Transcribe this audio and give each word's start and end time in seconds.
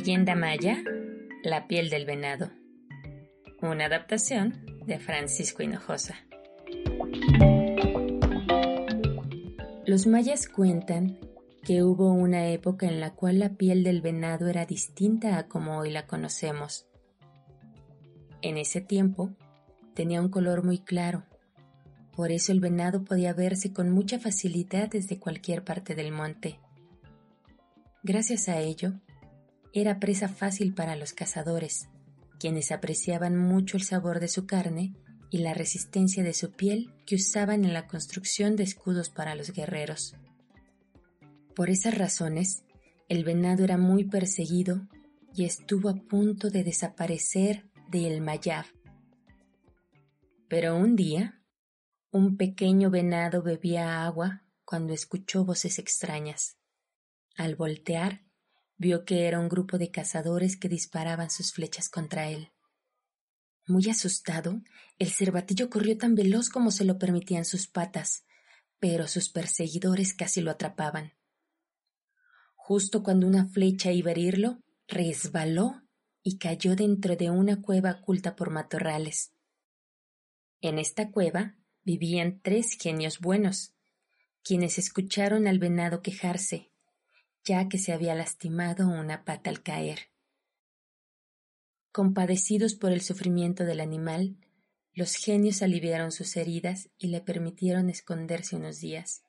Leyenda 0.00 0.34
maya, 0.34 0.82
La 1.42 1.66
piel 1.68 1.90
del 1.90 2.06
venado. 2.06 2.50
Una 3.60 3.84
adaptación 3.84 4.64
de 4.86 4.98
Francisco 4.98 5.62
Hinojosa. 5.62 6.14
Los 9.84 10.06
mayas 10.06 10.48
cuentan 10.48 11.18
que 11.62 11.82
hubo 11.82 12.14
una 12.14 12.48
época 12.48 12.86
en 12.86 12.98
la 12.98 13.10
cual 13.10 13.40
la 13.40 13.50
piel 13.50 13.84
del 13.84 14.00
venado 14.00 14.48
era 14.48 14.64
distinta 14.64 15.36
a 15.36 15.48
como 15.48 15.76
hoy 15.76 15.90
la 15.90 16.06
conocemos. 16.06 16.86
En 18.40 18.56
ese 18.56 18.80
tiempo 18.80 19.32
tenía 19.92 20.22
un 20.22 20.30
color 20.30 20.64
muy 20.64 20.78
claro, 20.78 21.24
por 22.16 22.32
eso 22.32 22.52
el 22.52 22.60
venado 22.60 23.04
podía 23.04 23.34
verse 23.34 23.74
con 23.74 23.90
mucha 23.90 24.18
facilidad 24.18 24.88
desde 24.88 25.18
cualquier 25.18 25.62
parte 25.62 25.94
del 25.94 26.10
monte. 26.10 26.58
Gracias 28.02 28.48
a 28.48 28.60
ello, 28.60 28.94
era 29.72 30.00
presa 30.00 30.28
fácil 30.28 30.74
para 30.74 30.96
los 30.96 31.12
cazadores, 31.12 31.88
quienes 32.38 32.72
apreciaban 32.72 33.36
mucho 33.36 33.76
el 33.76 33.84
sabor 33.84 34.20
de 34.20 34.28
su 34.28 34.46
carne 34.46 34.94
y 35.30 35.38
la 35.38 35.54
resistencia 35.54 36.24
de 36.24 36.34
su 36.34 36.52
piel 36.52 36.92
que 37.06 37.14
usaban 37.14 37.64
en 37.64 37.72
la 37.72 37.86
construcción 37.86 38.56
de 38.56 38.64
escudos 38.64 39.10
para 39.10 39.34
los 39.34 39.52
guerreros. 39.52 40.16
Por 41.54 41.70
esas 41.70 41.96
razones, 41.96 42.64
el 43.08 43.24
venado 43.24 43.64
era 43.64 43.76
muy 43.76 44.04
perseguido 44.04 44.88
y 45.34 45.44
estuvo 45.44 45.88
a 45.88 45.94
punto 45.94 46.50
de 46.50 46.64
desaparecer 46.64 47.68
de 47.88 48.06
El 48.06 48.20
Mayab. 48.20 48.66
Pero 50.48 50.76
un 50.76 50.96
día, 50.96 51.40
un 52.10 52.36
pequeño 52.36 52.90
venado 52.90 53.42
bebía 53.42 54.04
agua 54.04 54.42
cuando 54.64 54.92
escuchó 54.92 55.44
voces 55.44 55.78
extrañas. 55.78 56.56
Al 57.36 57.54
voltear, 57.54 58.22
vio 58.80 59.04
que 59.04 59.26
era 59.28 59.38
un 59.38 59.50
grupo 59.50 59.76
de 59.76 59.90
cazadores 59.90 60.56
que 60.56 60.66
disparaban 60.66 61.28
sus 61.28 61.52
flechas 61.52 61.90
contra 61.90 62.30
él. 62.30 62.50
Muy 63.66 63.90
asustado, 63.90 64.62
el 64.98 65.10
cervatillo 65.10 65.68
corrió 65.68 65.98
tan 65.98 66.14
veloz 66.14 66.48
como 66.48 66.70
se 66.70 66.86
lo 66.86 66.98
permitían 66.98 67.44
sus 67.44 67.66
patas, 67.66 68.24
pero 68.78 69.06
sus 69.06 69.28
perseguidores 69.28 70.14
casi 70.14 70.40
lo 70.40 70.50
atrapaban. 70.50 71.12
Justo 72.56 73.02
cuando 73.02 73.26
una 73.26 73.46
flecha 73.46 73.92
iba 73.92 74.08
a 74.08 74.12
herirlo, 74.12 74.62
resbaló 74.88 75.82
y 76.22 76.38
cayó 76.38 76.74
dentro 76.74 77.16
de 77.16 77.28
una 77.28 77.60
cueva 77.60 77.98
oculta 78.00 78.34
por 78.34 78.48
matorrales. 78.48 79.34
En 80.62 80.78
esta 80.78 81.10
cueva 81.10 81.54
vivían 81.82 82.40
tres 82.42 82.78
genios 82.80 83.20
buenos, 83.20 83.74
quienes 84.42 84.78
escucharon 84.78 85.46
al 85.46 85.58
venado 85.58 86.00
quejarse 86.00 86.69
ya 87.44 87.68
que 87.68 87.78
se 87.78 87.92
había 87.92 88.14
lastimado 88.14 88.88
una 88.88 89.24
pata 89.24 89.50
al 89.50 89.62
caer. 89.62 90.10
Compadecidos 91.92 92.74
por 92.74 92.92
el 92.92 93.00
sufrimiento 93.00 93.64
del 93.64 93.80
animal, 93.80 94.36
los 94.92 95.14
genios 95.14 95.62
aliviaron 95.62 96.12
sus 96.12 96.36
heridas 96.36 96.90
y 96.98 97.08
le 97.08 97.20
permitieron 97.20 97.90
esconderse 97.90 98.56
unos 98.56 98.80
días. 98.80 99.22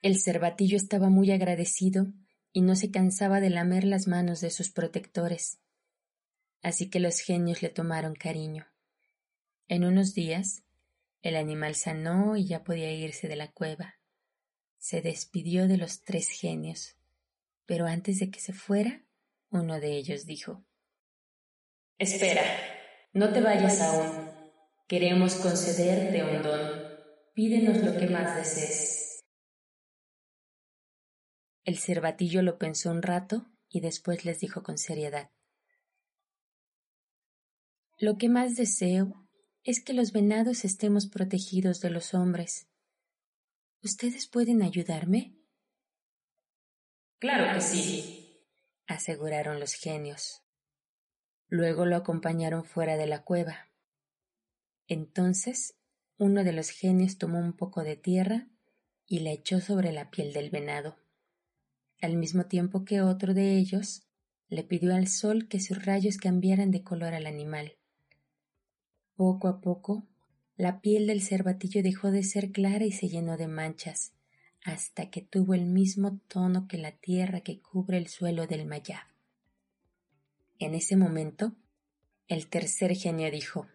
El 0.00 0.18
cervatillo 0.18 0.76
estaba 0.76 1.08
muy 1.08 1.30
agradecido 1.32 2.06
y 2.52 2.62
no 2.62 2.76
se 2.76 2.90
cansaba 2.90 3.40
de 3.40 3.50
lamer 3.50 3.84
las 3.84 4.06
manos 4.06 4.40
de 4.40 4.50
sus 4.50 4.70
protectores. 4.70 5.58
Así 6.62 6.88
que 6.88 7.00
los 7.00 7.20
genios 7.20 7.62
le 7.62 7.68
tomaron 7.68 8.14
cariño. 8.14 8.66
En 9.66 9.84
unos 9.84 10.14
días, 10.14 10.62
el 11.20 11.36
animal 11.36 11.74
sanó 11.74 12.36
y 12.36 12.46
ya 12.46 12.64
podía 12.64 12.92
irse 12.92 13.28
de 13.28 13.36
la 13.36 13.50
cueva 13.52 13.97
se 14.78 15.02
despidió 15.02 15.68
de 15.68 15.76
los 15.76 16.02
tres 16.02 16.28
genios, 16.28 16.96
pero 17.66 17.86
antes 17.86 18.18
de 18.20 18.30
que 18.30 18.40
se 18.40 18.52
fuera, 18.52 19.04
uno 19.50 19.80
de 19.80 19.96
ellos 19.96 20.24
dijo 20.24 20.64
Espera, 21.98 22.42
no 23.12 23.32
te 23.32 23.40
vayas 23.40 23.80
aún. 23.80 24.30
Queremos 24.86 25.34
concederte 25.34 26.22
un 26.22 26.42
don. 26.42 26.98
Pídenos 27.34 27.82
lo 27.82 27.98
que 27.98 28.06
más 28.06 28.36
desees. 28.36 29.24
El 31.64 31.76
cervatillo 31.78 32.42
lo 32.42 32.56
pensó 32.56 32.90
un 32.90 33.02
rato 33.02 33.46
y 33.68 33.80
después 33.80 34.24
les 34.24 34.40
dijo 34.40 34.62
con 34.62 34.78
seriedad 34.78 35.30
Lo 37.98 38.16
que 38.16 38.28
más 38.28 38.56
deseo 38.56 39.28
es 39.64 39.84
que 39.84 39.92
los 39.92 40.12
venados 40.12 40.64
estemos 40.64 41.08
protegidos 41.08 41.80
de 41.80 41.90
los 41.90 42.14
hombres 42.14 42.68
¿Ustedes 43.82 44.26
pueden 44.26 44.62
ayudarme? 44.62 45.36
Claro 47.20 47.54
que 47.54 47.60
sí, 47.60 48.44
aseguraron 48.88 49.60
los 49.60 49.74
genios. 49.74 50.42
Luego 51.48 51.86
lo 51.86 51.96
acompañaron 51.96 52.64
fuera 52.64 52.96
de 52.96 53.06
la 53.06 53.22
cueva. 53.22 53.70
Entonces 54.88 55.78
uno 56.18 56.42
de 56.42 56.52
los 56.52 56.70
genios 56.70 57.18
tomó 57.18 57.38
un 57.38 57.52
poco 57.52 57.84
de 57.84 57.96
tierra 57.96 58.48
y 59.06 59.20
la 59.20 59.30
echó 59.30 59.60
sobre 59.60 59.92
la 59.92 60.10
piel 60.10 60.32
del 60.32 60.50
venado, 60.50 60.96
al 62.00 62.16
mismo 62.16 62.46
tiempo 62.46 62.84
que 62.84 63.00
otro 63.00 63.32
de 63.32 63.56
ellos 63.56 64.02
le 64.48 64.64
pidió 64.64 64.94
al 64.94 65.06
sol 65.06 65.46
que 65.46 65.60
sus 65.60 65.84
rayos 65.84 66.16
cambiaran 66.16 66.72
de 66.72 66.82
color 66.82 67.14
al 67.14 67.26
animal. 67.26 67.76
Poco 69.14 69.46
a 69.46 69.60
poco 69.60 70.08
la 70.58 70.80
piel 70.80 71.06
del 71.06 71.22
cervatillo 71.22 71.84
dejó 71.84 72.10
de 72.10 72.24
ser 72.24 72.50
clara 72.50 72.84
y 72.84 72.90
se 72.90 73.08
llenó 73.08 73.36
de 73.36 73.46
manchas, 73.46 74.12
hasta 74.64 75.08
que 75.08 75.22
tuvo 75.22 75.54
el 75.54 75.66
mismo 75.66 76.18
tono 76.26 76.66
que 76.66 76.78
la 76.78 76.90
tierra 76.90 77.42
que 77.42 77.60
cubre 77.60 77.96
el 77.96 78.08
suelo 78.08 78.48
del 78.48 78.66
Mayab. 78.66 79.04
En 80.58 80.74
ese 80.74 80.96
momento, 80.96 81.52
el 82.26 82.48
tercer 82.48 82.96
genio 82.96 83.30
dijo 83.30 83.68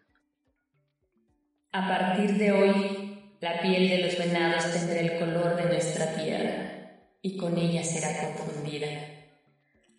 A 1.72 1.88
partir 1.88 2.36
de 2.36 2.52
hoy, 2.52 3.32
la 3.40 3.62
piel 3.62 3.88
de 3.88 3.98
los 4.00 4.18
venados 4.18 4.70
tendrá 4.70 5.00
el 5.00 5.18
color 5.18 5.56
de 5.56 5.64
nuestra 5.64 6.14
tierra, 6.14 6.98
y 7.22 7.38
con 7.38 7.56
ella 7.56 7.82
será 7.82 8.36
confundida. 8.36 8.88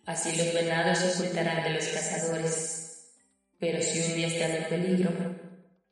Así 0.04 0.36
los 0.36 0.54
venados 0.54 0.98
se 0.98 1.20
ocultarán 1.20 1.64
de 1.64 1.70
los 1.70 1.88
cazadores, 1.88 3.12
pero 3.58 3.82
si 3.82 4.08
un 4.08 4.16
día 4.16 4.28
están 4.28 4.52
en 4.52 4.68
peligro, 4.68 5.45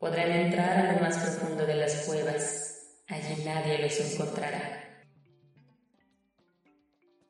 Podrán 0.05 0.33
entrar 0.33 0.79
a 0.79 0.93
lo 0.93 1.01
más 1.01 1.17
profundo 1.17 1.65
de 1.65 1.77
las 1.77 2.05
cuevas. 2.05 3.01
Allí 3.09 3.43
nadie 3.43 3.79
los 3.79 3.99
encontrará. 4.01 4.85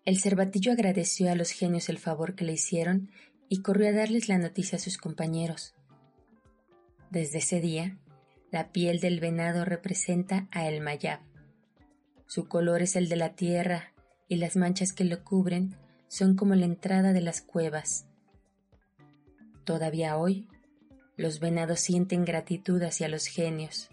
El 0.05 0.19
cervatillo 0.19 0.73
agradeció 0.73 1.31
a 1.31 1.37
los 1.37 1.53
genios 1.53 1.89
el 1.89 1.99
favor 1.99 2.35
que 2.35 2.45
le 2.45 2.55
hicieron 2.55 3.13
y 3.49 3.63
corrió 3.63 3.91
a 3.91 3.93
darles 3.93 4.29
la 4.29 4.39
noticia 4.39 4.79
a 4.79 4.81
sus 4.81 4.99
compañeros. 4.99 5.77
Desde 7.11 7.39
ese 7.39 7.61
día, 7.61 7.97
la 8.51 8.73
piel 8.73 8.99
del 8.99 9.21
venado 9.21 9.65
representa 9.65 10.49
a 10.51 10.67
El 10.67 10.81
Mayab. 10.81 11.21
Su 12.27 12.49
color 12.49 12.83
es 12.83 12.97
el 12.97 13.09
de 13.09 13.15
la 13.15 13.37
tierra 13.37 13.93
y 14.27 14.35
las 14.35 14.57
manchas 14.57 14.93
que 14.93 15.05
lo 15.05 15.23
cubren 15.23 15.77
son 16.09 16.35
como 16.35 16.57
la 16.57 16.65
entrada 16.65 17.13
de 17.13 17.21
las 17.21 17.41
cuevas. 17.41 18.09
Todavía 19.63 20.17
hoy, 20.17 20.49
los 21.17 21.41
venados 21.41 21.81
sienten 21.81 22.25
gratitud 22.25 22.83
hacia 22.83 23.09
los 23.09 23.27
genios, 23.27 23.89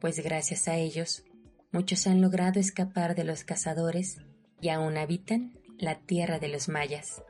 pues 0.00 0.18
gracias 0.20 0.66
a 0.68 0.76
ellos 0.76 1.24
muchos 1.72 2.06
han 2.06 2.20
logrado 2.20 2.58
escapar 2.58 3.14
de 3.14 3.24
los 3.24 3.44
cazadores 3.44 4.18
y 4.60 4.70
aún 4.70 4.98
habitan 4.98 5.58
la 5.78 6.00
tierra 6.00 6.38
de 6.38 6.48
los 6.48 6.68
mayas. 6.68 7.22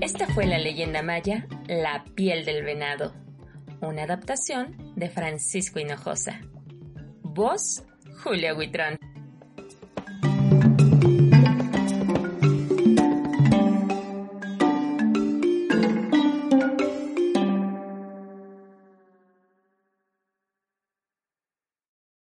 Esta 0.00 0.26
fue 0.28 0.46
la 0.46 0.58
leyenda 0.58 1.02
maya 1.02 1.46
La 1.66 2.04
piel 2.14 2.44
del 2.44 2.64
venado, 2.64 3.14
una 3.80 4.04
adaptación 4.04 4.94
de 4.96 5.10
Francisco 5.10 5.78
Hinojosa. 5.78 6.40
Voz, 7.22 7.84
Julia 8.22 8.54
Huitrón. 8.54 8.98